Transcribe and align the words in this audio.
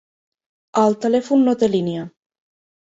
El 0.85 0.97
telèfon 1.05 1.47
no 1.51 1.57
té 1.65 1.73
línia. 1.77 2.11